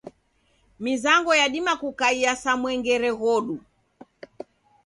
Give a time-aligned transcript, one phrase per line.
[0.83, 3.55] Mizango yadima kukaiya sa mwengere ghodu.